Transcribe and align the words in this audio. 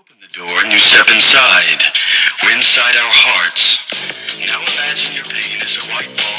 open 0.00 0.16
the 0.22 0.32
door 0.32 0.48
and 0.64 0.72
you 0.72 0.78
step 0.78 1.08
inside. 1.12 1.76
We're 2.42 2.56
inside 2.56 2.96
our 2.96 3.12
hearts. 3.12 3.84
Now 4.40 4.56
imagine 4.56 5.12
your 5.14 5.28
pain 5.28 5.60
is 5.60 5.76
a 5.76 5.84
white 5.92 6.08
ball 6.16 6.29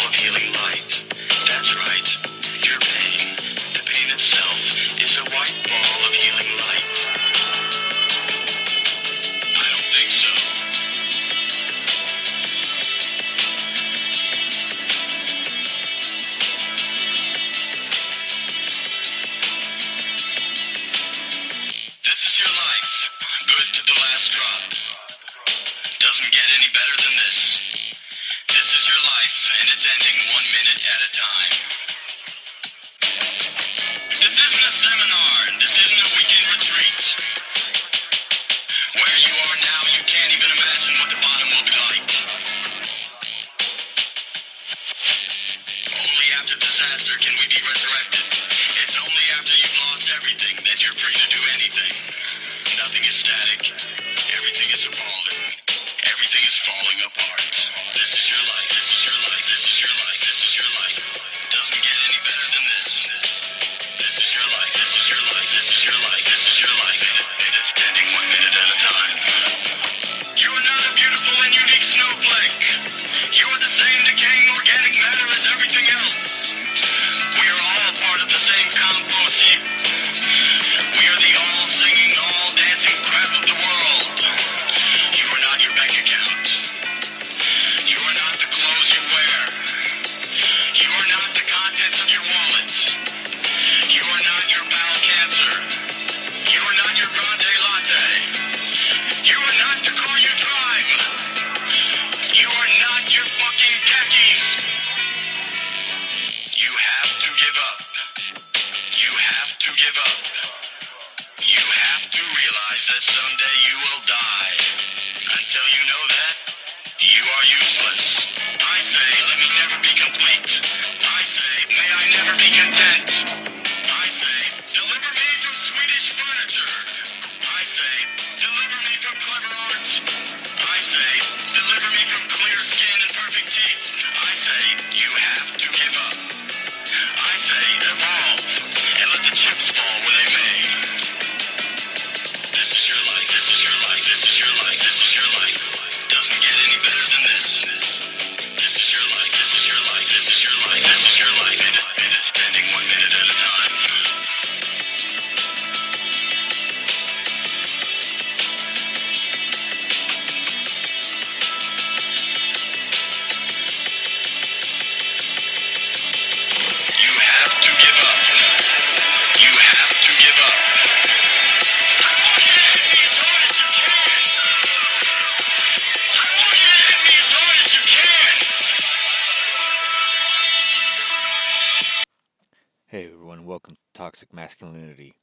welcome 183.63 183.75
to 183.75 183.99
Toxic 183.99 184.33
Masculinity. 184.33 185.13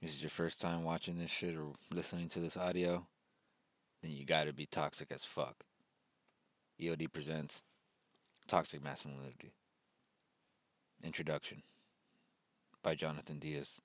This 0.00 0.12
is 0.12 0.22
your 0.22 0.30
first 0.30 0.60
time 0.60 0.82
watching 0.82 1.18
this 1.18 1.30
shit 1.30 1.56
or 1.56 1.66
listening 1.90 2.28
to 2.30 2.40
this 2.40 2.56
audio, 2.56 3.04
then 4.02 4.12
you 4.12 4.24
gotta 4.24 4.52
be 4.52 4.66
toxic 4.66 5.10
as 5.10 5.24
fuck. 5.24 5.56
EOD 6.80 7.12
presents 7.12 7.62
Toxic 8.48 8.82
Masculinity. 8.82 9.52
Introduction 11.02 11.62
by 12.82 12.94
Jonathan 12.94 13.38
Diaz 13.38 13.80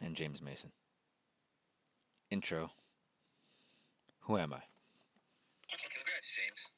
and 0.00 0.16
James 0.16 0.40
Mason. 0.40 0.70
Intro 2.30 2.70
Who 4.20 4.38
am 4.38 4.54
I? 4.54 4.62
Congrats, 5.68 6.38
James. 6.38 6.70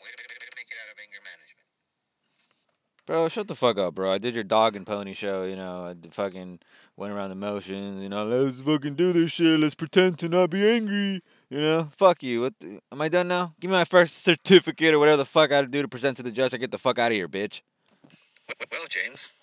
Way 0.00 0.10
to, 0.16 0.22
way 0.22 0.34
to 0.40 0.56
make 0.56 0.66
it 0.66 0.78
out 0.82 0.94
of 0.94 0.98
anger 1.00 1.20
management. 1.22 1.60
Bro, 3.10 3.26
shut 3.26 3.48
the 3.48 3.56
fuck 3.56 3.76
up, 3.76 3.96
bro. 3.96 4.12
I 4.12 4.18
did 4.18 4.36
your 4.36 4.44
dog 4.44 4.76
and 4.76 4.86
pony 4.86 5.14
show, 5.14 5.42
you 5.42 5.56
know. 5.56 5.82
I 5.82 6.08
fucking 6.12 6.60
went 6.96 7.12
around 7.12 7.30
the 7.30 7.34
motions, 7.34 8.00
you 8.00 8.08
know. 8.08 8.24
Let's 8.24 8.60
fucking 8.60 8.94
do 8.94 9.12
this 9.12 9.32
shit. 9.32 9.58
Let's 9.58 9.74
pretend 9.74 10.20
to 10.20 10.28
not 10.28 10.50
be 10.50 10.62
angry, 10.62 11.20
you 11.48 11.60
know. 11.60 11.90
Fuck 11.98 12.22
you. 12.22 12.42
What? 12.42 12.54
The, 12.60 12.78
am 12.92 13.02
I 13.02 13.08
done 13.08 13.26
now? 13.26 13.52
Give 13.58 13.68
me 13.68 13.76
my 13.76 13.84
first 13.84 14.22
certificate 14.22 14.94
or 14.94 15.00
whatever 15.00 15.16
the 15.16 15.24
fuck 15.24 15.50
I 15.50 15.58
gotta 15.58 15.66
do 15.66 15.82
to 15.82 15.88
present 15.88 16.18
to 16.18 16.22
the 16.22 16.30
judge. 16.30 16.54
I 16.54 16.58
get 16.58 16.70
the 16.70 16.78
fuck 16.78 17.00
out 17.00 17.10
of 17.10 17.16
here, 17.16 17.26
bitch. 17.26 17.62
Well, 18.70 18.86
James, 18.88 19.34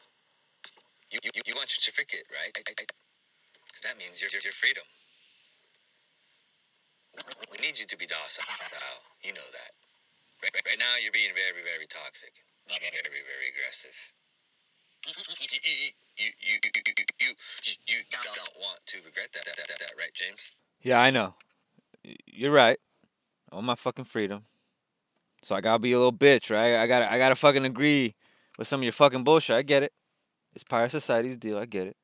you, 1.11 1.19
you, 1.21 1.29
you 1.35 1.53
want 1.53 1.67
your 1.67 1.83
certificate, 1.83 2.23
right? 2.31 2.55
Because 2.55 3.81
that 3.83 3.97
means 3.99 4.21
your, 4.21 4.29
your, 4.31 4.39
your 4.45 4.53
freedom. 4.53 4.83
We 7.51 7.57
need 7.59 7.77
you 7.77 7.85
to 7.85 7.97
be 7.97 8.07
docile. 8.07 8.45
You 9.25 9.33
know 9.33 9.49
that. 9.51 9.75
Right, 10.41 10.55
right 10.55 10.79
now, 10.79 10.95
you're 11.03 11.11
being 11.11 11.35
very, 11.35 11.67
very 11.67 11.87
toxic. 11.91 12.31
Very, 12.67 13.23
very 13.23 13.47
aggressive. 13.55 13.95
You, 16.17 16.25
you, 16.49 17.27
you, 17.63 17.75
you, 17.85 17.97
don't 18.11 18.57
want 18.59 18.79
to 18.87 18.97
regret 19.05 19.29
that, 19.33 19.45
that, 19.45 19.55
that, 19.55 19.67
that, 19.67 19.91
right, 19.99 20.11
James? 20.15 20.51
Yeah, 20.81 20.99
I 20.99 21.11
know. 21.11 21.35
You're 22.25 22.51
right. 22.51 22.79
Want 23.51 23.67
my 23.67 23.75
fucking 23.75 24.05
freedom. 24.05 24.43
So 25.43 25.55
I 25.55 25.61
gotta 25.61 25.77
be 25.77 25.91
a 25.91 25.97
little 25.97 26.11
bitch, 26.11 26.49
right? 26.49 26.81
I 26.81 26.87
gotta, 26.87 27.11
I 27.11 27.19
gotta 27.19 27.35
fucking 27.35 27.65
agree 27.65 28.15
with 28.57 28.67
some 28.67 28.79
of 28.79 28.83
your 28.83 28.93
fucking 28.93 29.23
bullshit. 29.23 29.55
I 29.55 29.61
get 29.61 29.83
it. 29.83 29.93
It's 30.55 30.65
of 30.69 30.91
society's 30.91 31.37
deal. 31.37 31.59
I 31.59 31.65
get 31.65 31.85
it. 31.85 31.97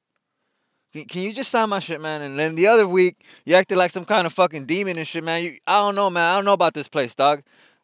Can, 0.94 1.06
can 1.06 1.24
you 1.24 1.34
just 1.34 1.50
sign 1.50 1.70
my 1.70 1.80
shit, 1.80 2.00
man? 2.00 2.22
And 2.22 2.38
then 2.38 2.54
the 2.54 2.68
other 2.68 2.88
week, 2.88 3.26
you 3.46 3.56
acted 3.56 3.80
like 3.80 3.90
some 3.90 4.06
kind 4.06 4.28
of 4.28 4.34
fucking 4.34 4.66
demon 4.66 4.98
and 4.98 5.08
shit, 5.08 5.24
man. 5.24 5.44
You, 5.44 5.58
I 5.66 5.80
don't 5.80 5.96
know, 5.96 6.12
man. 6.12 6.24
I 6.24 6.36
don't 6.36 6.46
know 6.46 6.54
about 6.54 6.76
this 6.76 6.88
place, 6.88 7.16
dog. 7.16 7.42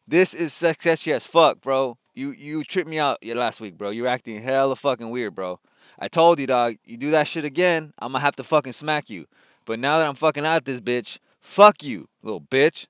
This 0.08 0.34
is 0.34 0.54
sketchy 0.54 1.12
as 1.12 1.26
fuck, 1.26 1.62
bro. 1.62 1.98
You, 2.20 2.32
you 2.32 2.66
tripped 2.66 2.90
me 2.90 3.00
out 3.00 3.24
last 3.24 3.62
week, 3.62 3.78
bro. 3.78 3.92
You're 3.92 4.06
acting 4.06 4.42
hella 4.42 4.76
fucking 4.76 5.10
weird, 5.10 5.36
bro. 5.36 5.62
I 5.98 6.10
told 6.10 6.38
you, 6.38 6.48
dog. 6.48 6.76
You 6.84 6.98
do 6.98 7.12
that 7.12 7.28
shit 7.28 7.46
again, 7.46 7.94
I'm 7.98 8.12
gonna 8.12 8.20
have 8.22 8.36
to 8.36 8.44
fucking 8.44 8.74
smack 8.74 9.10
you. 9.10 9.26
But 9.64 9.80
now 9.80 9.98
that 10.00 10.06
I'm 10.06 10.16
fucking 10.16 10.46
out 10.46 10.66
this 10.66 10.82
bitch, 10.82 11.20
fuck 11.40 11.82
you, 11.82 12.10
little 12.22 12.42
bitch. 12.42 12.88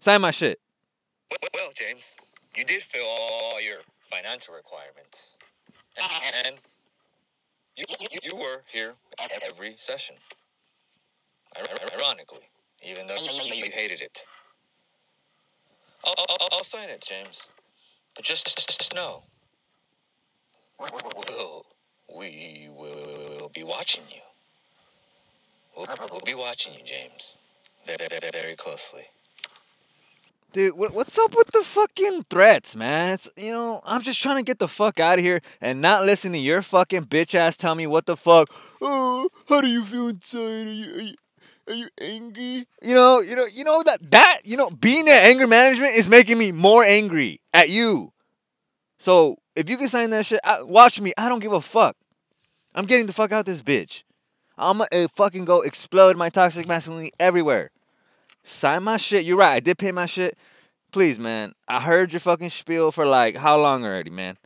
Sign 0.00 0.20
my 0.20 0.32
shit. 0.32 0.60
Well, 1.30 1.38
well, 1.54 1.70
James, 1.74 2.14
you 2.54 2.64
did 2.64 2.82
fill 2.82 3.06
all 3.06 3.58
your 3.58 3.78
financial 4.10 4.52
requirements, 4.52 5.38
and 6.44 6.56
you, 7.74 7.84
you, 8.00 8.18
you 8.22 8.36
were 8.36 8.64
here 8.70 8.92
at 9.18 9.30
every 9.50 9.76
session. 9.78 10.16
Ironically, 11.98 12.42
even 12.84 13.06
though 13.06 13.14
you 13.14 13.70
hated 13.72 14.02
it. 14.02 14.18
I'll, 16.04 16.14
I'll, 16.18 16.48
I'll 16.52 16.64
sign 16.64 16.90
it, 16.90 17.02
James. 17.08 17.46
But 18.14 18.24
just, 18.24 18.44
just, 18.44 18.78
just 18.78 18.94
know. 18.94 19.22
We'll, 20.78 21.64
we 22.18 22.68
will 22.76 23.50
be 23.54 23.62
watching 23.62 24.04
you. 24.10 24.20
We'll, 25.76 25.86
we'll 26.10 26.20
be 26.20 26.34
watching 26.34 26.74
you, 26.74 26.80
James. 26.84 27.36
Very, 27.86 28.08
very, 28.08 28.30
very 28.32 28.56
closely. 28.56 29.06
Dude, 30.52 30.76
what, 30.76 30.92
what's 30.94 31.18
up 31.18 31.34
with 31.34 31.50
the 31.52 31.62
fucking 31.62 32.26
threats, 32.28 32.76
man? 32.76 33.12
It's 33.12 33.30
you 33.38 33.52
know, 33.52 33.80
I'm 33.84 34.02
just 34.02 34.20
trying 34.20 34.36
to 34.36 34.42
get 34.42 34.58
the 34.58 34.68
fuck 34.68 35.00
out 35.00 35.18
of 35.18 35.24
here 35.24 35.40
and 35.62 35.80
not 35.80 36.04
listen 36.04 36.32
to 36.32 36.38
your 36.38 36.60
fucking 36.60 37.06
bitch 37.06 37.34
ass 37.34 37.56
tell 37.56 37.74
me 37.74 37.86
what 37.86 38.04
the 38.04 38.18
fuck. 38.18 38.50
Oh, 38.82 39.30
how 39.48 39.62
do 39.62 39.68
you 39.68 39.82
feel 39.82 40.08
inside? 40.08 40.66
Are 40.66 40.72
you, 40.72 40.94
are 40.94 41.00
you 41.00 41.14
are 41.68 41.74
you 41.74 41.88
angry? 42.00 42.66
You 42.82 42.94
know, 42.94 43.20
you 43.20 43.36
know, 43.36 43.46
you 43.52 43.64
know 43.64 43.82
that 43.84 44.10
that 44.10 44.40
you 44.44 44.56
know, 44.56 44.70
being 44.70 45.08
at 45.08 45.24
anger 45.24 45.46
management 45.46 45.94
is 45.94 46.08
making 46.08 46.38
me 46.38 46.52
more 46.52 46.82
angry 46.84 47.40
at 47.52 47.70
you. 47.70 48.12
So 48.98 49.38
if 49.56 49.68
you 49.68 49.76
can 49.76 49.88
sign 49.88 50.10
that 50.10 50.26
shit, 50.26 50.40
I, 50.44 50.62
watch 50.62 51.00
me. 51.00 51.12
I 51.16 51.28
don't 51.28 51.40
give 51.40 51.52
a 51.52 51.60
fuck. 51.60 51.96
I'm 52.74 52.86
getting 52.86 53.06
the 53.06 53.12
fuck 53.12 53.32
out 53.32 53.46
this 53.46 53.62
bitch. 53.62 54.02
I'm 54.58 54.78
gonna 54.78 55.04
uh, 55.04 55.08
fucking 55.14 55.44
go 55.44 55.60
explode 55.62 56.16
my 56.16 56.28
toxic 56.28 56.66
masculinity 56.66 57.12
everywhere. 57.18 57.70
Sign 58.44 58.82
my 58.82 58.96
shit. 58.96 59.24
You're 59.24 59.38
right. 59.38 59.54
I 59.54 59.60
did 59.60 59.78
pay 59.78 59.92
my 59.92 60.06
shit. 60.06 60.36
Please, 60.90 61.18
man. 61.18 61.54
I 61.68 61.80
heard 61.80 62.12
your 62.12 62.20
fucking 62.20 62.50
spiel 62.50 62.90
for 62.90 63.06
like 63.06 63.36
how 63.36 63.58
long 63.60 63.84
already, 63.84 64.10
man? 64.10 64.36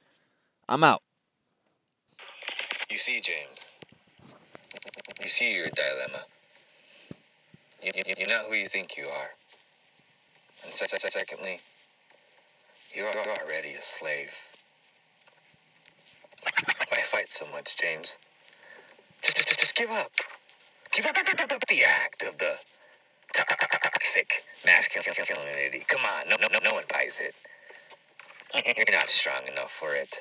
I'm 0.69 0.85
out. 0.85 1.03
You 2.89 2.99
see, 2.99 3.21
James. 3.21 3.73
You 5.21 5.29
see 5.29 5.55
your 5.55 5.69
dilemma. 5.71 6.25
You, 7.87 7.93
you, 7.95 8.15
you're 8.19 8.29
not 8.29 8.47
who 8.47 8.57
you 8.57 8.69
think 8.69 8.97
you 8.99 9.07
are. 9.07 9.31
And 10.65 10.75
se- 10.75 10.89
se- 10.89 11.09
secondly, 11.09 11.61
you 12.95 13.05
are 13.05 13.17
already 13.17 13.75
a 13.75 13.83
slave. 13.83 14.31
Why 16.91 16.99
fight 17.11 17.33
so 17.33 17.47
much, 17.53 17.77
James? 17.81 18.19
Just, 19.23 19.37
just, 19.39 19.61
just 19.61 19.77
give 19.77 19.91
up. 19.91 20.13
Give 20.93 21.07
up 21.07 21.15
the 21.69 21.85
act 21.85 22.23
of 22.25 22.39
the 22.39 22.55
toxic 23.35 24.45
masculinity. 24.67 25.85
Come 25.89 26.03
on, 26.05 26.29
no, 26.29 26.37
no, 26.41 26.49
no, 26.53 26.59
no 26.65 26.75
one 26.75 26.85
buys 26.91 27.21
it. 27.21 27.35
You're 28.77 28.97
not 28.97 29.11
strong 29.11 29.47
enough 29.49 29.73
for 29.79 29.95
it. 29.95 30.21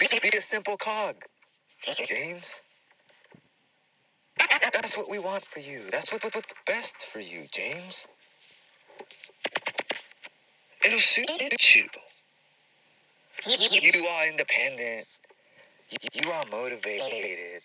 Be, 0.00 0.08
be 0.22 0.36
a 0.36 0.42
simple 0.42 0.76
cog, 0.76 1.16
James. 2.06 2.62
That- 4.84 4.90
That's 4.90 4.98
what 4.98 5.08
we 5.08 5.18
want 5.18 5.46
for 5.46 5.60
you. 5.60 5.80
That's 5.90 6.12
what, 6.12 6.22
what, 6.22 6.34
what's 6.34 6.52
best 6.66 7.06
for 7.10 7.18
you, 7.18 7.46
James. 7.50 8.06
It'll 10.84 10.98
suit 10.98 11.30
you. 11.74 11.88
You 13.46 14.06
are 14.06 14.26
independent. 14.26 15.06
You, 16.12 16.30
are 16.30 16.44
motivated. 16.50 17.62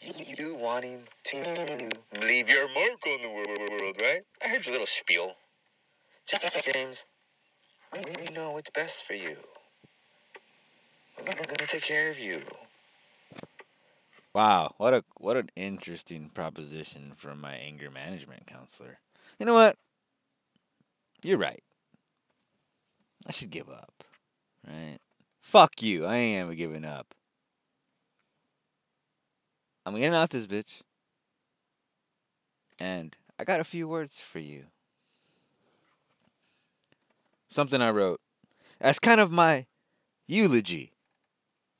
You, 0.00 0.56
wanting 0.56 1.04
to 1.26 1.90
leave 2.22 2.48
your 2.48 2.66
mark 2.74 3.06
on 3.06 3.22
the 3.22 3.28
world, 3.28 4.00
right? 4.02 4.22
I 4.44 4.48
heard 4.48 4.64
your 4.66 4.72
little 4.72 4.86
spiel. 4.88 5.34
Just 6.26 6.44
James, 6.74 7.04
we 7.94 8.34
know 8.34 8.50
what's 8.50 8.70
best 8.70 9.04
for 9.06 9.14
you. 9.14 9.36
We're 11.18 11.34
gonna 11.34 11.68
take 11.68 11.82
care 11.82 12.10
of 12.10 12.18
you. 12.18 12.42
Wow, 14.38 14.76
what 14.76 14.94
a 14.94 15.02
what 15.16 15.36
an 15.36 15.50
interesting 15.56 16.30
proposition 16.32 17.12
from 17.16 17.40
my 17.40 17.56
anger 17.56 17.90
management 17.90 18.46
counselor. 18.46 19.00
You 19.40 19.46
know 19.46 19.54
what? 19.54 19.74
You're 21.24 21.38
right. 21.38 21.64
I 23.26 23.32
should 23.32 23.50
give 23.50 23.68
up. 23.68 24.04
Right? 24.64 24.98
Fuck 25.40 25.82
you. 25.82 26.06
I 26.06 26.18
am 26.18 26.54
giving 26.54 26.84
up. 26.84 27.16
I'm 29.84 29.96
getting 29.96 30.14
out 30.14 30.30
this 30.30 30.46
bitch. 30.46 30.82
And 32.78 33.16
I 33.40 33.42
got 33.42 33.58
a 33.58 33.64
few 33.64 33.88
words 33.88 34.20
for 34.20 34.38
you. 34.38 34.66
Something 37.48 37.82
I 37.82 37.90
wrote 37.90 38.20
as 38.80 39.00
kind 39.00 39.20
of 39.20 39.32
my 39.32 39.66
eulogy 40.28 40.92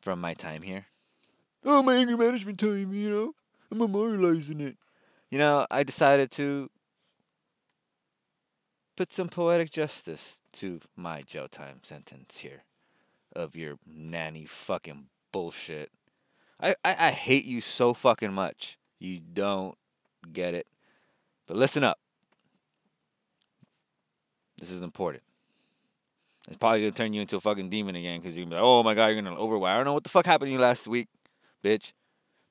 from 0.01 0.21
my 0.21 0.35
time 0.35 0.63
here. 0.63 0.87
Oh, 1.65 1.83
my 1.83 1.97
anger 1.97 2.17
management 2.17 2.59
time, 2.59 2.93
you 2.95 3.11
know? 3.11 3.35
I'm 3.71 3.79
memorializing 3.79 4.61
it. 4.61 4.77
You 5.31 5.39
know, 5.39 5.67
I 5.71 5.83
decided 5.83 6.31
to 6.33 6.71
put 8.97 9.13
some 9.13 9.29
poetic 9.29 9.71
justice 9.71 10.41
to 10.53 10.81
my 10.97 11.23
jail 11.23 11.49
time 11.49 11.81
sentence 11.83 12.39
here 12.39 12.65
of 13.37 13.55
your 13.55 13.79
nanny 13.87 14.47
fucking 14.47 15.07
bullshit. 15.31 15.91
I, 16.61 16.71
I, 16.85 16.97
I 16.99 17.11
hate 17.11 17.45
you 17.45 17.61
so 17.61 17.95
fucking 17.95 18.33
much. 18.33 18.79
You 18.99 19.21
don't 19.21 19.77
get 20.33 20.55
it. 20.55 20.67
But 21.47 21.57
listen 21.57 21.85
up. 21.85 21.99
This 24.59 24.71
is 24.71 24.83
important. 24.83 25.23
It's 26.49 26.57
probably 26.57 26.81
gonna 26.81 26.93
turn 26.93 27.13
you 27.13 27.21
into 27.21 27.37
a 27.37 27.41
fucking 27.41 27.69
demon 27.69 27.95
again 27.95 28.21
because 28.21 28.35
you're 28.35 28.47
gonna 28.47 28.57
be 28.57 28.61
like, 28.61 28.65
oh 28.65 28.83
my 28.83 28.95
god, 28.95 29.09
you're 29.09 29.23
gonna 29.23 29.37
overwhelm. 29.37 29.71
I 29.71 29.77
don't 29.77 29.85
know 29.85 29.93
what 29.93 30.03
the 30.03 30.09
fuck 30.09 30.27
happened 30.27 30.49
to 30.49 30.53
you 30.53 30.59
last 30.59 30.89
week, 30.89 31.09
bitch. 31.65 31.93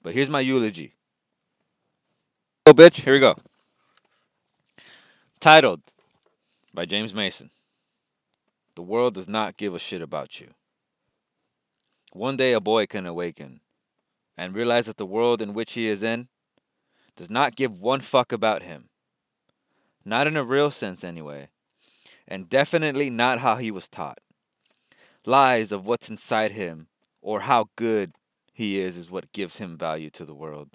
But 0.02 0.14
here's 0.14 0.30
my 0.30 0.40
eulogy. 0.40 0.94
Oh, 2.66 2.74
bitch, 2.74 2.96
here 2.96 3.14
we 3.14 3.20
go. 3.20 3.36
Titled 5.40 5.82
by 6.74 6.86
James 6.86 7.14
Mason 7.14 7.50
The 8.76 8.82
world 8.82 9.14
does 9.14 9.28
not 9.28 9.58
give 9.58 9.74
a 9.74 9.80
shit 9.80 10.02
about 10.02 10.40
you. 10.40 10.48
One 12.14 12.38
day 12.38 12.54
a 12.54 12.60
boy 12.60 12.88
can 12.88 13.06
awaken 13.06 13.62
and 14.38 14.56
realize 14.56 14.86
that 14.86 14.98
the 14.98 15.06
world 15.06 15.42
in 15.42 15.54
which 15.54 15.74
he 15.74 15.88
is 15.88 16.04
in 16.04 16.28
does 17.16 17.30
not 17.30 17.56
give 17.56 17.80
one 17.80 18.02
fuck 18.02 18.32
about 18.32 18.64
him. 18.64 18.90
Not 20.06 20.28
in 20.28 20.38
a 20.38 20.44
real 20.44 20.72
sense, 20.72 21.04
anyway, 21.04 21.50
and 22.28 22.50
definitely 22.50 23.10
not 23.10 23.40
how 23.40 23.58
he 23.58 23.72
was 23.72 23.88
taught. 23.88 24.20
Lies 25.26 25.72
of 25.72 25.86
what's 25.86 26.10
inside 26.10 26.52
him 26.52 26.88
or 27.22 27.42
how 27.42 27.70
good 27.76 28.14
he 28.58 28.80
is 28.80 28.98
is 28.98 29.12
what 29.12 29.32
gives 29.34 29.58
him 29.58 29.78
value 29.78 30.10
to 30.10 30.26
the 30.26 30.34
world. 30.34 30.70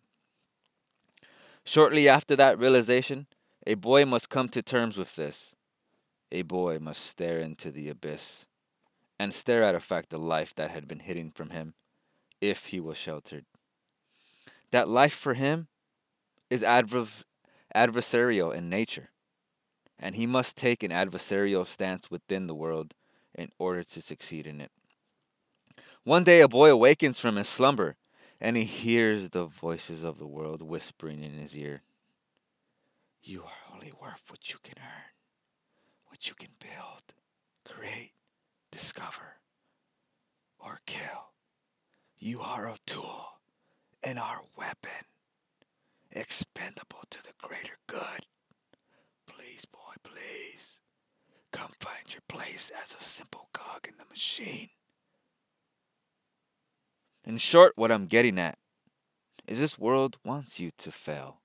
Shortly 1.64 2.08
after 2.08 2.36
that 2.36 2.56
realization, 2.56 3.26
a 3.66 3.74
boy 3.74 4.04
must 4.04 4.30
come 4.30 4.48
to 4.50 4.62
terms 4.62 4.96
with 4.96 5.16
this. 5.16 5.56
A 6.30 6.42
boy 6.42 6.78
must 6.78 7.04
stare 7.04 7.40
into 7.40 7.72
the 7.72 7.88
abyss 7.88 8.46
and 9.18 9.34
stare 9.34 9.64
at 9.64 9.74
a 9.74 9.80
fact 9.80 10.12
of 10.12 10.22
life 10.22 10.54
that 10.54 10.70
had 10.70 10.86
been 10.86 11.00
hidden 11.00 11.32
from 11.32 11.50
him 11.50 11.74
if 12.40 12.66
he 12.66 12.78
was 12.78 12.96
sheltered. 12.96 13.46
That 14.70 14.88
life 14.88 15.14
for 15.14 15.34
him 15.34 15.66
is 16.50 16.62
adver- 16.62 17.24
adversarial 17.74 18.54
in 18.54 18.68
nature, 18.68 19.10
and 19.98 20.14
he 20.14 20.24
must 20.24 20.56
take 20.56 20.84
an 20.84 20.92
adversarial 20.92 21.66
stance 21.66 22.12
within 22.12 22.46
the 22.46 22.54
world 22.54 22.94
in 23.34 23.50
order 23.58 23.82
to 23.82 24.00
succeed 24.00 24.46
in 24.46 24.60
it. 24.60 24.70
One 26.04 26.24
day 26.24 26.40
a 26.40 26.48
boy 26.48 26.68
awakens 26.72 27.20
from 27.20 27.36
his 27.36 27.48
slumber 27.48 27.94
and 28.40 28.56
he 28.56 28.64
hears 28.64 29.30
the 29.30 29.44
voices 29.44 30.02
of 30.02 30.18
the 30.18 30.26
world 30.26 30.60
whispering 30.60 31.22
in 31.22 31.34
his 31.34 31.56
ear 31.56 31.82
You 33.22 33.44
are 33.44 33.72
only 33.72 33.92
worth 33.92 34.22
what 34.28 34.50
you 34.52 34.58
can 34.64 34.74
earn, 34.78 35.12
what 36.08 36.28
you 36.28 36.34
can 36.34 36.50
build, 36.58 37.14
create, 37.64 38.14
discover, 38.72 39.36
or 40.58 40.80
kill. 40.86 41.34
You 42.18 42.40
are 42.40 42.66
a 42.66 42.78
tool 42.84 43.26
and 44.02 44.18
our 44.18 44.40
weapon, 44.58 45.06
expendable 46.10 47.04
to 47.10 47.22
the 47.22 47.32
greater 47.38 47.78
good. 47.86 48.26
Please, 49.28 49.64
boy, 49.66 49.94
please, 50.02 50.80
come 51.52 51.70
find 51.78 52.12
your 52.12 52.22
place 52.26 52.72
as 52.82 52.92
a 52.92 53.04
simple 53.04 53.48
cog 53.52 53.86
in 53.86 53.94
the 53.98 54.04
machine. 54.10 54.70
In 57.24 57.38
short, 57.38 57.72
what 57.76 57.92
I'm 57.92 58.06
getting 58.06 58.38
at 58.38 58.58
is 59.46 59.58
this 59.58 59.78
world 59.78 60.16
wants 60.24 60.58
you 60.58 60.70
to 60.78 60.90
fail. 60.90 61.40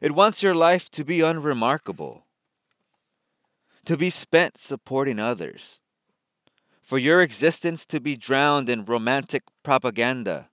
It 0.00 0.12
wants 0.12 0.42
your 0.42 0.54
life 0.54 0.90
to 0.90 1.04
be 1.04 1.20
unremarkable, 1.20 2.26
to 3.84 3.96
be 3.96 4.10
spent 4.10 4.58
supporting 4.58 5.18
others, 5.18 5.80
for 6.82 6.98
your 6.98 7.22
existence 7.22 7.84
to 7.86 8.00
be 8.00 8.16
drowned 8.16 8.68
in 8.68 8.84
romantic 8.84 9.42
propaganda 9.62 10.50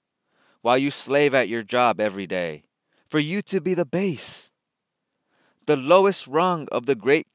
while 0.62 0.78
you 0.78 0.92
slave 0.92 1.34
at 1.34 1.50
your 1.50 1.64
job 1.64 2.00
every 2.00 2.28
day, 2.28 2.64
for 3.08 3.20
you 3.20 3.42
to 3.42 3.60
be 3.60 3.74
the 3.74 3.86
base, 3.86 4.52
the 5.66 5.76
lowest 5.76 6.28
rung 6.28 6.68
of 6.72 6.86
the 6.86 6.96
great 6.96 7.28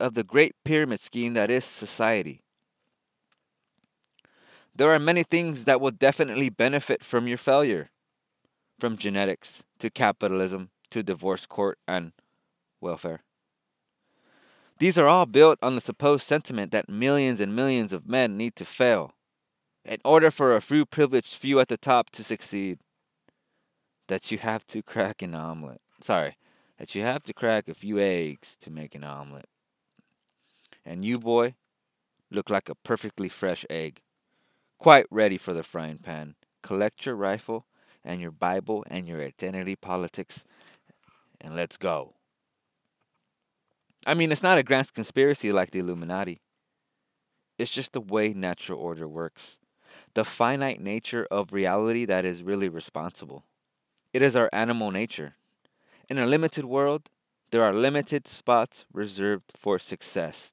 of 0.00 0.14
the 0.14 0.24
great 0.24 0.54
pyramid 0.64 1.00
scheme 1.00 1.34
that 1.34 1.50
is 1.50 1.64
society. 1.64 2.43
There 4.74 4.92
are 4.92 4.98
many 4.98 5.22
things 5.22 5.64
that 5.64 5.80
will 5.80 5.90
definitely 5.92 6.48
benefit 6.50 7.04
from 7.04 7.28
your 7.28 7.38
failure. 7.38 7.90
from 8.78 8.96
genetics 8.98 9.64
to 9.78 9.90
capitalism 9.90 10.70
to 10.90 11.02
divorce 11.02 11.46
court 11.46 11.78
and 11.86 12.12
welfare. 12.80 13.20
These 14.78 14.98
are 14.98 15.06
all 15.06 15.26
built 15.26 15.58
on 15.62 15.74
the 15.74 15.80
supposed 15.80 16.24
sentiment 16.24 16.72
that 16.72 16.88
millions 16.88 17.40
and 17.40 17.54
millions 17.54 17.92
of 17.92 18.08
men 18.08 18.36
need 18.36 18.56
to 18.56 18.64
fail 18.64 19.12
in 19.84 19.98
order 20.04 20.30
for 20.30 20.56
a 20.56 20.60
few 20.60 20.84
privileged 20.86 21.36
few 21.36 21.60
at 21.60 21.68
the 21.68 21.76
top 21.76 22.10
to 22.10 22.24
succeed. 22.24 22.78
That 24.08 24.30
you 24.30 24.38
have 24.38 24.66
to 24.68 24.82
crack 24.82 25.22
an 25.22 25.34
omelet. 25.34 25.80
Sorry, 26.00 26.36
that 26.78 26.94
you 26.94 27.02
have 27.02 27.22
to 27.24 27.32
crack 27.32 27.68
a 27.68 27.74
few 27.74 27.98
eggs 27.98 28.56
to 28.56 28.70
make 28.70 28.94
an 28.94 29.04
omelet. 29.04 29.46
And 30.84 31.04
you, 31.04 31.18
boy, 31.18 31.54
look 32.30 32.50
like 32.50 32.68
a 32.68 32.74
perfectly 32.74 33.28
fresh 33.28 33.64
egg, 33.70 34.02
quite 34.84 35.06
ready 35.10 35.38
for 35.38 35.54
the 35.54 35.62
frying 35.62 35.96
pan. 35.96 36.34
Collect 36.62 37.06
your 37.06 37.14
rifle 37.14 37.64
and 38.04 38.20
your 38.20 38.30
Bible 38.30 38.84
and 38.88 39.08
your 39.08 39.18
identity 39.22 39.74
politics, 39.74 40.44
and 41.40 41.56
let's 41.56 41.78
go. 41.78 42.12
I 44.06 44.12
mean, 44.12 44.30
it's 44.30 44.42
not 44.42 44.58
a 44.58 44.62
grand 44.62 44.92
conspiracy 44.92 45.52
like 45.52 45.70
the 45.70 45.78
Illuminati. 45.78 46.42
It's 47.56 47.70
just 47.70 47.94
the 47.94 48.00
way 48.02 48.34
natural 48.34 48.78
order 48.78 49.08
works. 49.08 49.58
The 50.12 50.22
finite 50.22 50.82
nature 50.82 51.26
of 51.30 51.54
reality 51.54 52.04
that 52.04 52.26
is 52.26 52.42
really 52.42 52.68
responsible. 52.68 53.42
It 54.12 54.20
is 54.20 54.36
our 54.36 54.50
animal 54.52 54.90
nature. 54.90 55.36
In 56.10 56.18
a 56.18 56.26
limited 56.26 56.66
world, 56.66 57.08
there 57.52 57.62
are 57.62 57.72
limited 57.72 58.28
spots 58.28 58.84
reserved 58.92 59.44
for 59.56 59.78
success. 59.78 60.52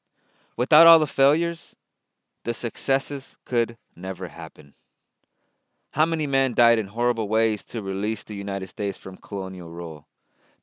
Without 0.55 0.88
all 0.88 1.00
the 1.00 1.05
failures, 1.05 1.75
the 2.43 2.53
successes 2.53 3.38
could 3.45 3.77
never 3.95 4.29
happen. 4.29 4.74
How 5.91 6.05
many 6.05 6.25
men 6.25 6.53
died 6.53 6.79
in 6.79 6.88
horrible 6.88 7.27
ways 7.27 7.63
to 7.65 7.81
release 7.81 8.24
the 8.24 8.36
United 8.36 8.67
States 8.67 8.98
from 8.98 9.17
colonial 9.17 9.69
rule? 9.69 10.07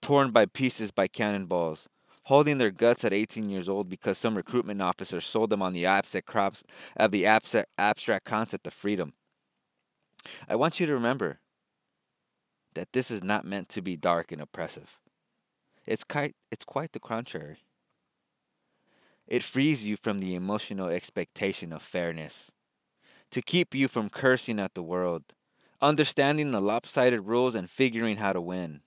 Torn 0.00 0.30
by 0.30 0.46
pieces 0.46 0.90
by 0.90 1.06
cannonballs, 1.06 1.88
holding 2.24 2.58
their 2.58 2.70
guts 2.70 3.04
at 3.04 3.12
18 3.12 3.50
years 3.50 3.68
old 3.68 3.88
because 3.88 4.16
some 4.16 4.36
recruitment 4.36 4.80
officer 4.80 5.20
sold 5.20 5.50
them 5.50 5.60
on 5.60 5.72
the 5.72 5.84
abstract 5.84 6.26
crops 6.26 6.64
of 6.96 7.10
the 7.10 7.26
abstract, 7.26 7.68
abstract 7.76 8.24
concept 8.24 8.66
of 8.66 8.72
freedom. 8.72 9.12
I 10.48 10.56
want 10.56 10.80
you 10.80 10.86
to 10.86 10.94
remember 10.94 11.40
that 12.74 12.92
this 12.92 13.10
is 13.10 13.22
not 13.22 13.44
meant 13.44 13.68
to 13.70 13.82
be 13.82 13.96
dark 13.96 14.32
and 14.32 14.40
oppressive. 14.40 14.98
It's 15.86 16.04
quite, 16.04 16.36
it's 16.50 16.64
quite 16.64 16.92
the 16.92 17.00
contrary. 17.00 17.58
It 19.28 19.42
frees 19.42 19.84
you 19.84 19.96
from 19.96 20.20
the 20.20 20.34
emotional 20.34 20.88
expectation 20.88 21.70
of 21.70 21.82
fairness, 21.82 22.50
to 23.30 23.42
keep 23.42 23.74
you 23.74 23.86
from 23.86 24.08
cursing 24.08 24.58
at 24.58 24.72
the 24.72 24.82
world, 24.82 25.22
understanding 25.82 26.50
the 26.50 26.62
lopsided 26.62 27.26
rules 27.26 27.54
and 27.54 27.68
figuring 27.68 28.16
how 28.16 28.32
to 28.32 28.40
win. 28.40 28.80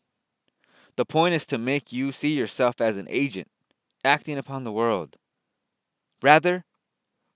The 0.95 1.05
point 1.05 1.36
is 1.36 1.45
to 1.45 1.60
make 1.60 1.93
you 1.93 2.12
see 2.12 2.33
yourself 2.33 2.81
as 2.81 2.98
an 2.98 3.07
agent 3.07 3.50
acting 4.03 4.39
upon 4.39 4.63
the 4.63 4.71
world, 4.71 5.15
rather 6.24 6.65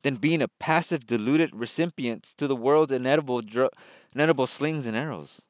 than 0.01 0.15
being 0.15 0.41
a 0.41 0.47
passive, 0.47 1.05
deluded 1.05 1.55
recipient 1.55 2.33
to 2.37 2.47
the 2.47 2.55
world's 2.55 2.91
inedible, 2.91 3.41
dr- 3.41 3.71
inedible 4.15 4.47
slings 4.47 4.87
and 4.87 4.97
arrows. 4.97 5.43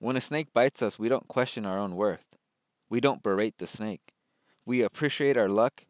When 0.00 0.16
a 0.16 0.20
snake 0.20 0.52
bites 0.52 0.82
us, 0.82 0.98
we 0.98 1.08
don't 1.08 1.28
question 1.28 1.64
our 1.64 1.78
own 1.78 1.94
worth. 1.94 2.26
We 2.90 3.00
don't 3.00 3.22
berate 3.22 3.58
the 3.58 3.66
snake. 3.68 4.13
We 4.66 4.82
appreciate 4.82 5.36
our 5.36 5.48
luck 5.48 5.84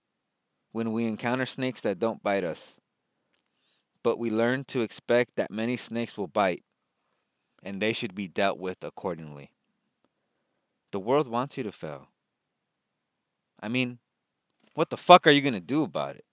when 0.72 0.92
we 0.92 1.06
encounter 1.06 1.46
snakes 1.46 1.80
that 1.82 2.00
don't 2.00 2.22
bite 2.22 2.44
us. 2.44 2.80
But 4.02 4.18
we 4.18 4.30
learn 4.30 4.64
to 4.64 4.82
expect 4.82 5.36
that 5.36 5.50
many 5.50 5.76
snakes 5.76 6.18
will 6.18 6.26
bite, 6.26 6.64
and 7.62 7.80
they 7.80 7.92
should 7.92 8.14
be 8.14 8.28
dealt 8.28 8.58
with 8.58 8.82
accordingly. 8.82 9.50
The 10.90 11.00
world 11.00 11.28
wants 11.28 11.56
you 11.56 11.62
to 11.62 11.72
fail. 11.72 12.08
I 13.60 13.68
mean, 13.68 13.98
what 14.74 14.90
the 14.90 14.96
fuck 14.96 15.26
are 15.26 15.30
you 15.30 15.40
to 15.54 15.60
do 15.60 15.84
about 15.84 16.16
it? 16.16 16.24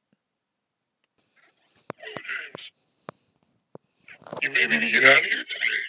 You 4.41 4.49
may 4.49 4.65
be 4.65 4.79
to 4.79 4.91
get 4.91 5.03
out 5.03 5.19
of 5.19 5.25
here 5.25 5.43
today. 5.43 5.81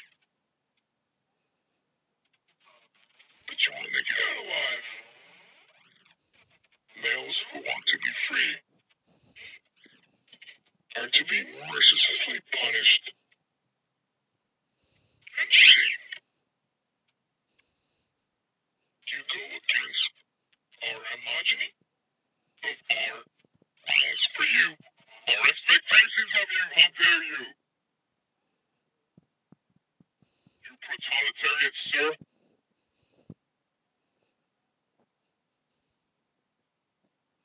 But 3.49 3.67
you 3.67 3.73
want 3.73 3.85
to 3.87 3.91
it 4.11 4.39
out 4.39 4.45
alive. 4.45 4.92
Males 7.03 7.45
who 7.53 7.59
want 7.59 7.87
to 7.87 7.99
be 7.99 8.11
free 8.29 8.57
are 11.03 11.09
to 11.09 11.25
be 11.25 11.43
mercilessly 11.73 12.41
punished 12.53 13.13
and 15.41 15.51
shamed. 15.51 16.15
You 19.13 19.19
go 19.35 19.45
against 19.47 20.13
our 20.89 21.01
homogeny 21.01 21.71
of 22.65 22.77
our 22.91 23.19
laws 23.19 24.29
for 24.35 24.45
you, 24.45 24.77
our 25.29 25.49
expectations 25.49 26.33
of 26.43 26.49
you. 26.53 26.83
How 26.83 26.89
dare 27.03 27.25
you? 27.25 27.47
You 30.65 30.77
proletariat, 30.81 31.75
sir. 31.75 32.13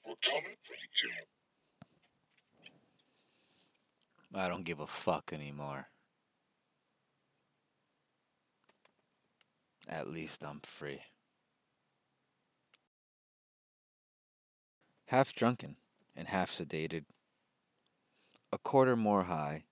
We're 0.05 0.15
coming 0.23 0.55
for 0.63 0.73
you, 0.73 0.89
Jim. 0.95 1.25
I 4.35 4.47
don't 4.47 4.63
give 4.63 4.76
fuck 4.87 5.31
anymore. 5.33 5.87
At 9.87 10.09
least 10.09 10.43
I'm 10.43 10.59
free. 10.61 11.01
Half 15.07 15.33
drunken 15.33 15.77
and 16.15 16.27
half 16.27 16.51
sedated. 16.51 17.05
A 18.51 18.57
quarter 18.57 18.95
more 18.95 19.23
high 19.23 19.63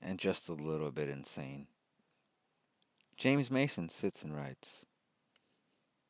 and 0.00 0.18
just 0.18 0.48
a 0.48 0.54
little 0.54 0.90
bit 0.90 1.08
insane. 1.08 1.66
James 3.16 3.50
Mason 3.50 3.88
sits 3.88 4.22
and 4.22 4.34
writes. 4.34 4.86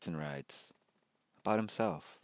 And 0.05 0.19
writes 0.19 0.73
about 1.41 1.59
himself. 1.59 2.19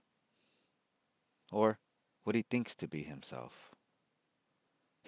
Or 1.53 1.79
what 2.25 2.35
he 2.35 2.43
thinks 2.43 2.75
to 2.77 2.89
be 2.89 3.05
himself. 3.05 3.75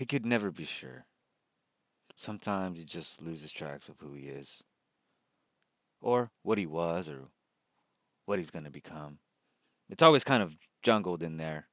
He 0.01 0.07
could 0.07 0.25
never 0.25 0.51
be 0.51 0.65
sure. 0.65 1.05
Sometimes 2.17 2.79
he 2.79 2.87
just 2.87 3.21
loses 3.21 3.53
tracks 3.53 3.91
of 3.91 3.97
who 3.99 4.15
he 4.15 4.29
is, 4.29 4.65
or 6.01 6.31
what 6.43 6.57
he 6.57 6.65
was, 6.65 7.07
or 7.07 7.29
what 8.25 8.39
he's 8.39 8.51
going 8.51 8.65
to 8.65 8.71
become. 8.71 9.19
It's 9.91 10.03
always 10.03 10.25
kind 10.25 10.43
of 10.43 10.57
jungled 10.83 11.23
in 11.23 11.37
there. 11.37 11.69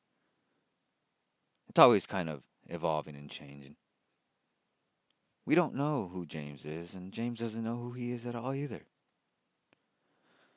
It's 1.70 1.80
always 1.80 2.06
kind 2.06 2.30
of 2.30 2.42
evolving 2.68 3.16
and 3.16 3.30
changing. 3.30 3.78
We 5.46 5.56
don't 5.56 5.76
know 5.76 6.10
who 6.12 6.26
James 6.26 6.66
is, 6.66 6.96
and 6.96 7.14
James 7.14 7.40
doesn't 7.40 7.64
know 7.64 7.78
who 7.78 7.94
he 7.94 8.12
is 8.12 8.26
at 8.26 8.36
all 8.36 8.54
either. 8.54 8.82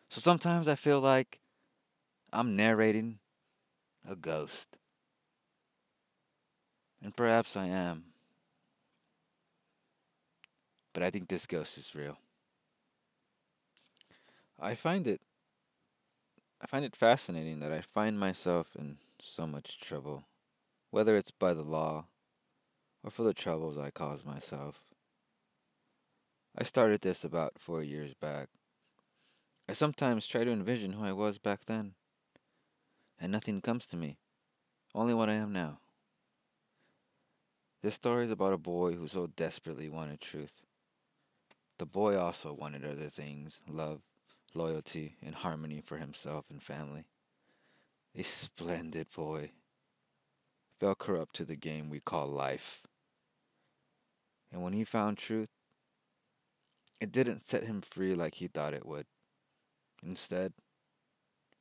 So 0.09 0.21
sometimes 0.21 0.67
I 0.67 0.75
feel 0.75 0.99
like 0.99 1.39
I'm 2.33 2.57
narrating 2.57 3.21
a 4.05 4.17
ghost. 4.17 4.80
And 7.03 7.17
perhaps 7.17 7.57
I 7.57 7.67
am. 7.67 8.05
But 10.93 11.03
I 11.03 11.11
think 11.11 11.29
this 11.29 11.47
ghost 11.47 11.79
is 11.79 11.95
real. 11.95 12.19
I 14.59 14.75
find 14.75 15.07
it 15.07 15.21
I 16.61 16.67
find 16.67 16.85
it 16.85 16.95
fascinating 16.95 17.61
that 17.61 17.73
I 17.73 17.81
find 17.81 18.21
myself 18.21 18.77
in 18.79 18.99
so 19.19 19.47
much 19.47 19.81
trouble, 19.81 20.25
whether 20.91 21.17
it's 21.17 21.31
by 21.31 21.55
the 21.55 21.63
law 21.63 22.05
or 23.03 23.11
for 23.11 23.23
the 23.23 23.33
troubles 23.33 23.79
I 23.79 23.91
cause 23.91 24.25
myself. 24.25 24.85
I 26.57 26.65
started 26.65 27.01
this 27.01 27.25
about 27.25 27.59
four 27.59 27.83
years 27.83 28.13
back. 28.13 28.49
I 29.69 29.73
sometimes 29.73 30.27
try 30.27 30.45
to 30.45 30.51
envision 30.51 30.93
who 30.93 31.05
I 31.05 31.13
was 31.13 31.39
back 31.39 31.65
then, 31.65 31.95
and 33.19 33.33
nothing 33.33 33.63
comes 33.63 33.87
to 33.89 33.97
me, 33.97 34.19
only 34.95 35.15
what 35.15 35.31
I 35.31 35.35
am 35.35 35.53
now. 35.53 35.80
This 37.83 37.95
story 37.95 38.27
is 38.27 38.31
about 38.31 38.53
a 38.53 38.59
boy 38.59 38.93
who 38.93 39.09
so 39.09 39.27
desperately 39.27 39.89
wanted 39.89 40.21
truth. 40.21 40.53
The 41.79 41.87
boy 41.87 42.19
also 42.19 42.53
wanted 42.53 42.85
other 42.85 43.09
things 43.09 43.63
love, 43.67 44.03
loyalty, 44.55 45.17
and 45.23 45.35
harmony 45.35 45.83
for 45.85 45.97
himself 45.97 46.45
and 46.51 46.63
family. 46.63 47.05
A 48.15 48.23
splendid 48.23 49.07
boy. 49.11 49.53
Fell 50.79 50.95
corrupt 50.95 51.37
to 51.37 51.45
the 51.47 51.57
game 51.57 51.89
we 51.89 52.01
call 52.01 52.27
life. 52.27 52.83
And 54.53 54.63
when 54.63 54.75
he 54.75 54.85
found 54.85 55.17
truth, 55.17 55.49
it 57.01 57.13
didn't 57.13 57.47
set 57.47 57.65
him 57.65 57.81
free 57.81 58.15
like 58.15 58.35
he 58.35 58.47
thought 58.47 58.75
it 58.75 58.85
would. 58.85 59.07
Instead, 60.03 60.53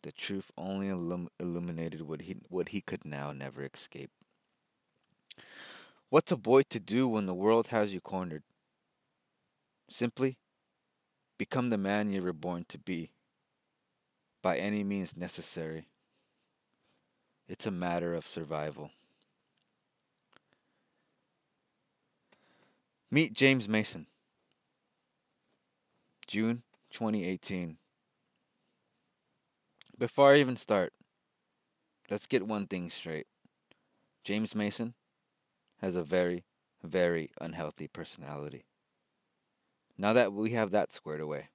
the 0.02 0.12
truth 0.12 0.52
only 0.58 0.90
illum- 0.90 1.30
illuminated 1.40 2.02
what 2.02 2.22
he, 2.24 2.38
what 2.50 2.70
he 2.70 2.82
could 2.82 3.06
now 3.06 3.32
never 3.32 3.64
escape. 3.64 4.12
What's 6.10 6.32
a 6.32 6.38
boy 6.38 6.64
to 6.70 6.80
do 6.80 7.08
when 7.08 7.28
the 7.28 7.36
world 7.36 7.68
has 7.68 7.94
you 7.94 8.02
cornered? 8.02 8.42
Simply 9.90 10.38
become 11.38 11.70
the 11.70 11.78
man 11.78 12.12
you 12.12 12.24
were 12.24 12.34
born 12.34 12.66
to 12.70 12.80
be 12.80 13.12
by 14.42 14.58
any 14.58 14.84
means 14.84 15.16
necessary. 15.16 15.86
It's 17.48 17.68
a 17.68 17.72
matter 17.72 18.16
of 18.16 18.26
survival. 18.26 18.90
Meet 23.12 23.34
James 23.34 23.70
Mason. 23.70 24.08
June 26.26 26.64
2018. 26.92 27.78
Before 29.98 30.34
I 30.34 30.40
even 30.40 30.58
start, 30.58 30.94
let's 32.10 32.26
get 32.26 32.48
one 32.48 32.66
thing 32.66 32.90
straight. 32.90 33.28
James 34.24 34.56
Mason 34.56 34.96
has 35.82 35.96
a 35.96 36.04
very, 36.04 36.44
very 36.84 37.32
unhealthy 37.42 37.88
personality. 37.88 38.66
Now 39.98 40.14
that 40.14 40.34
we 40.34 40.52
have 40.52 40.72
that 40.72 40.94
squared 40.94 41.22
away, 41.22 41.50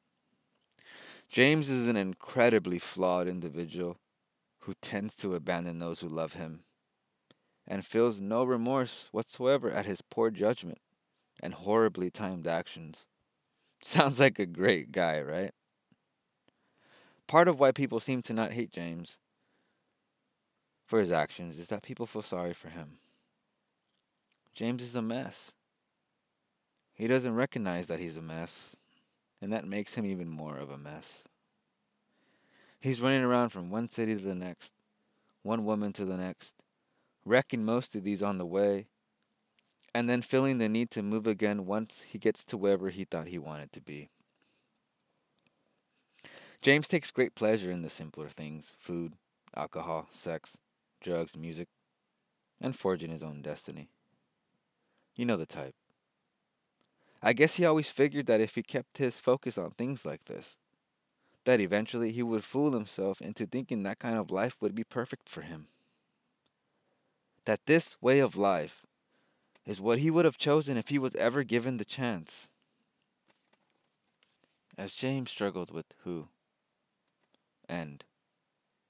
James 1.28 1.70
is 1.70 1.88
an 1.88 1.96
incredibly 1.96 2.78
flawed 2.78 3.26
individual 3.26 3.98
who 4.60 4.74
tends 4.80 5.16
to 5.16 5.34
abandon 5.34 5.78
those 5.78 6.00
who 6.00 6.08
love 6.08 6.34
him 6.34 6.64
and 7.66 7.84
feels 7.84 8.20
no 8.20 8.44
remorse 8.44 9.08
whatsoever 9.12 9.70
at 9.70 9.86
his 9.86 10.02
poor 10.02 10.30
judgment 10.30 10.78
and 11.40 11.54
horribly 11.54 12.10
timed 12.10 12.46
actions. 12.46 13.06
Sounds 13.82 14.20
like 14.20 14.38
a 14.38 14.46
great 14.46 14.92
guy, 14.92 15.20
right? 15.20 15.52
Part 17.26 17.48
of 17.48 17.58
why 17.58 17.72
people 17.72 18.00
seem 18.00 18.22
to 18.22 18.34
not 18.34 18.52
hate 18.52 18.70
James 18.70 19.18
for 20.86 21.00
his 21.00 21.10
actions 21.10 21.58
is 21.58 21.68
that 21.68 21.82
people 21.82 22.06
feel 22.06 22.22
sorry 22.22 22.52
for 22.52 22.68
him. 22.68 22.98
James 24.54 24.82
is 24.82 24.94
a 24.94 25.02
mess. 25.02 25.52
He 26.92 27.08
doesn't 27.08 27.34
recognize 27.34 27.88
that 27.88 27.98
he's 27.98 28.16
a 28.16 28.22
mess, 28.22 28.76
and 29.42 29.52
that 29.52 29.66
makes 29.66 29.94
him 29.94 30.06
even 30.06 30.28
more 30.28 30.58
of 30.58 30.70
a 30.70 30.78
mess. 30.78 31.24
He's 32.78 33.00
running 33.00 33.22
around 33.22 33.48
from 33.50 33.70
one 33.70 33.90
city 33.90 34.14
to 34.14 34.22
the 34.22 34.34
next, 34.34 34.72
one 35.42 35.64
woman 35.64 35.92
to 35.94 36.04
the 36.04 36.16
next, 36.16 36.54
wrecking 37.24 37.64
most 37.64 37.96
of 37.96 38.04
these 38.04 38.22
on 38.22 38.38
the 38.38 38.46
way, 38.46 38.86
and 39.92 40.08
then 40.08 40.22
feeling 40.22 40.58
the 40.58 40.68
need 40.68 40.90
to 40.92 41.02
move 41.02 41.26
again 41.26 41.66
once 41.66 42.04
he 42.08 42.18
gets 42.18 42.44
to 42.44 42.56
wherever 42.56 42.90
he 42.90 43.04
thought 43.04 43.26
he 43.26 43.38
wanted 43.38 43.72
to 43.72 43.80
be. 43.80 44.10
James 46.62 46.86
takes 46.86 47.10
great 47.10 47.34
pleasure 47.34 47.70
in 47.70 47.82
the 47.82 47.90
simpler 47.90 48.28
things 48.28 48.76
food, 48.78 49.14
alcohol, 49.56 50.08
sex, 50.12 50.58
drugs, 51.00 51.36
music, 51.36 51.68
and 52.60 52.76
forging 52.76 53.10
his 53.10 53.22
own 53.22 53.42
destiny. 53.42 53.88
You 55.16 55.24
know 55.24 55.36
the 55.36 55.46
type. 55.46 55.74
I 57.22 57.32
guess 57.32 57.54
he 57.54 57.64
always 57.64 57.90
figured 57.90 58.26
that 58.26 58.40
if 58.40 58.54
he 58.54 58.62
kept 58.62 58.98
his 58.98 59.18
focus 59.18 59.56
on 59.56 59.70
things 59.70 60.04
like 60.04 60.24
this, 60.26 60.56
that 61.44 61.60
eventually 61.60 62.12
he 62.12 62.22
would 62.22 62.44
fool 62.44 62.72
himself 62.72 63.20
into 63.20 63.46
thinking 63.46 63.82
that 63.82 63.98
kind 63.98 64.18
of 64.18 64.30
life 64.30 64.56
would 64.60 64.74
be 64.74 64.84
perfect 64.84 65.28
for 65.28 65.42
him. 65.42 65.68
That 67.44 67.66
this 67.66 67.96
way 68.02 68.18
of 68.18 68.36
life 68.36 68.84
is 69.66 69.80
what 69.80 69.98
he 69.98 70.10
would 70.10 70.24
have 70.24 70.38
chosen 70.38 70.76
if 70.76 70.88
he 70.88 70.98
was 70.98 71.14
ever 71.14 71.42
given 71.42 71.76
the 71.76 71.84
chance. 71.84 72.50
As 74.76 74.94
James 74.94 75.30
struggled 75.30 75.72
with 75.72 75.86
who 76.04 76.28
and 77.68 78.04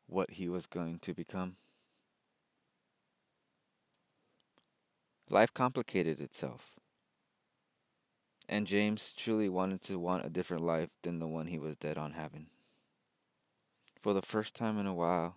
what 0.07 0.31
he 0.31 0.49
was 0.49 0.66
going 0.66 0.99
to 1.00 1.14
become, 1.14 1.57
life 5.31 5.52
complicated 5.54 6.21
itself. 6.21 6.73
And 8.49 8.66
James 8.66 9.14
truly 9.16 9.49
wanted 9.49 9.83
to 9.83 9.99
want 9.99 10.26
a 10.26 10.31
different 10.31 10.64
life 10.64 10.90
than 11.02 11.19
the 11.19 11.26
one 11.26 11.47
he 11.47 11.59
was 11.59 11.76
dead 11.76 11.97
on 11.97 12.12
having. 12.12 12.47
For 14.02 14.13
the 14.13 14.23
first 14.23 14.54
time 14.54 14.78
in 14.78 14.87
a 14.87 14.95
while, 14.95 15.37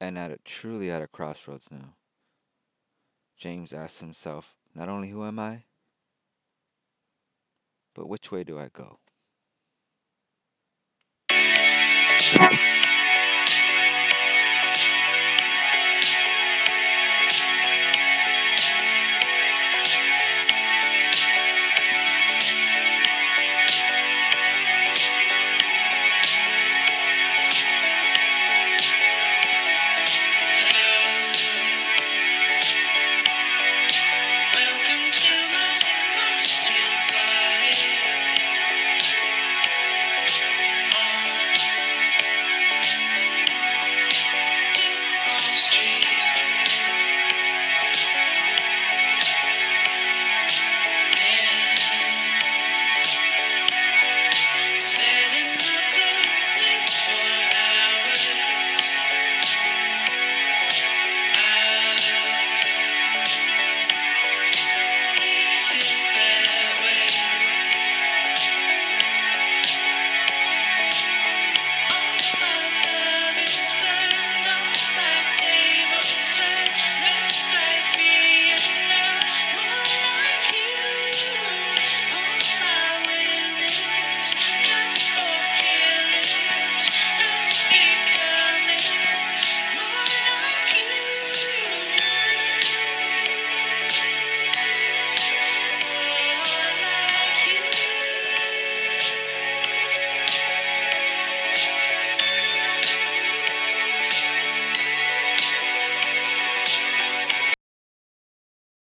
and 0.00 0.18
at 0.18 0.30
a, 0.30 0.38
truly 0.44 0.90
at 0.90 1.02
a 1.02 1.06
crossroads 1.06 1.70
now, 1.70 1.94
James 3.38 3.72
asked 3.72 4.00
himself, 4.00 4.54
not 4.74 4.88
only 4.88 5.08
who 5.08 5.24
am 5.24 5.38
I, 5.38 5.64
but 7.94 8.08
which 8.08 8.30
way 8.30 8.44
do 8.44 8.58
I 8.58 8.68
go? 8.68 8.98